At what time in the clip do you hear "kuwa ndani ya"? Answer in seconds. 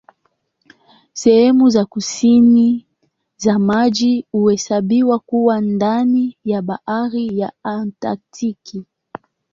5.19-6.61